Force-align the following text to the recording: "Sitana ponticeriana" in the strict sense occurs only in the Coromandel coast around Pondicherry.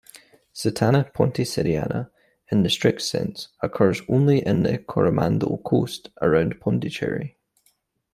"Sitana 0.51 1.13
ponticeriana" 1.13 2.09
in 2.51 2.63
the 2.63 2.71
strict 2.71 3.03
sense 3.03 3.49
occurs 3.61 4.01
only 4.09 4.43
in 4.43 4.63
the 4.63 4.79
Coromandel 4.79 5.59
coast 5.63 6.09
around 6.23 6.59
Pondicherry. 6.59 7.37